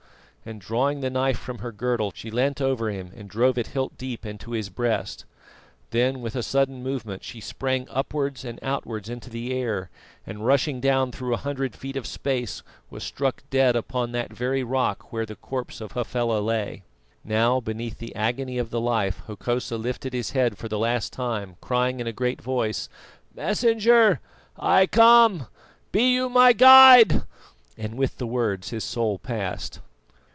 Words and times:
and 0.43 0.59
drawing 0.59 1.01
the 1.01 1.09
knife 1.11 1.37
from 1.37 1.59
her 1.59 1.71
girdle, 1.71 2.11
she 2.15 2.31
leant 2.31 2.59
over 2.59 2.89
him 2.89 3.11
and 3.15 3.29
drove 3.29 3.59
it 3.59 3.67
hilt 3.67 3.95
deep 3.99 4.25
into 4.25 4.53
his 4.53 4.69
breast. 4.69 5.23
Then 5.91 6.19
with 6.19 6.35
a 6.35 6.41
sudden 6.41 6.81
movement 6.81 7.23
she 7.23 7.39
sprang 7.39 7.85
upwards 7.91 8.43
and 8.43 8.57
outwards 8.63 9.07
into 9.07 9.29
the 9.29 9.53
air, 9.53 9.91
and 10.25 10.43
rushing 10.43 10.79
down 10.81 11.11
through 11.11 11.35
a 11.35 11.45
hundred 11.45 11.75
feet 11.75 11.95
of 11.95 12.07
space, 12.07 12.63
was 12.89 13.03
struck 13.03 13.43
dead 13.51 13.75
upon 13.75 14.13
that 14.13 14.33
very 14.33 14.63
rock 14.63 15.13
where 15.13 15.27
the 15.27 15.35
corpse 15.35 15.79
of 15.79 15.91
Hafela 15.91 16.39
lay. 16.39 16.81
Now, 17.23 17.59
beneath 17.59 17.99
the 17.99 18.15
agony 18.15 18.57
of 18.57 18.71
the 18.71 18.81
knife 18.81 19.19
Hokosa 19.27 19.77
lifted 19.77 20.13
his 20.13 20.31
head 20.31 20.57
for 20.57 20.67
the 20.67 20.79
last 20.79 21.13
time, 21.13 21.55
crying 21.61 21.99
in 21.99 22.07
a 22.07 22.11
great 22.11 22.41
voice: 22.41 22.89
"Messenger, 23.35 24.19
I 24.57 24.87
come, 24.87 25.45
be 25.91 26.11
you 26.15 26.29
my 26.31 26.51
guide," 26.51 27.25
and 27.77 27.93
with 27.93 28.17
the 28.17 28.25
words 28.25 28.71
his 28.71 28.83
soul 28.83 29.19
passed. 29.19 29.81